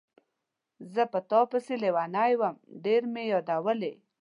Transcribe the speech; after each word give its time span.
زه 0.93 1.03
په 1.11 1.19
تا 1.29 1.39
پسې 1.51 1.75
لیونی 1.83 2.33
وم، 2.39 2.55
ډېر 2.85 3.01
مې 3.13 3.23
یادولې. 3.33 3.93